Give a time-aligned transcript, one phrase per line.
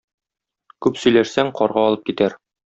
[0.85, 2.39] Күп сөйләшсәң, карга алып китәр.